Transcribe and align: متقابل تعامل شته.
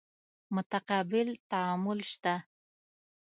متقابل 0.55 1.29
تعامل 1.51 1.99
شته. 2.11 2.35